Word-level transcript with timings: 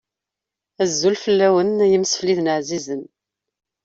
Azul 0.83 1.15
fell-awen, 1.23 1.83
ay 1.85 1.91
imesfliden 1.97 2.51
εzizen. 2.55 3.03